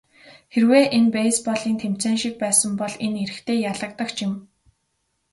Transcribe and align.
Хэрвээ 0.53 0.85
энэ 0.97 1.11
бейсболын 1.15 1.75
тэмцээн 1.81 2.15
шиг 2.21 2.35
байсан 2.43 2.71
бол 2.81 2.95
энэ 3.05 3.19
эрэгтэй 3.25 3.57
ялагдагч 3.71 4.17
юм. 4.27 4.33